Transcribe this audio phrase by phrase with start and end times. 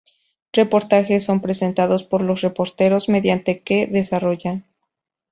[0.51, 4.65] Reportajes son presentados por los reporteros mediante que desarrollan.